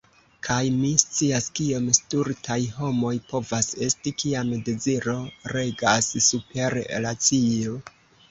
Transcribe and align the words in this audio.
Kaj 0.45 0.61
mi 0.75 0.87
scias 1.01 1.49
kiom 1.59 1.89
stultaj 1.97 2.57
homoj 2.77 3.11
povas 3.33 3.69
esti, 3.89 4.15
kiam 4.23 4.49
deziro 4.71 5.15
regas 5.55 6.11
super 6.31 6.79
racio.... 7.07 7.77